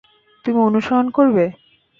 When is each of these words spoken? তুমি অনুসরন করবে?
তুমি 0.45 0.59
অনুসরন 0.67 1.07
করবে? 1.09 1.45